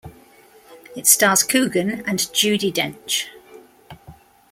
It 0.95 1.05
stars 1.05 1.43
Coogan 1.43 1.91
and 2.07 2.17
Judi 2.17 2.73
Dench. 2.73 3.27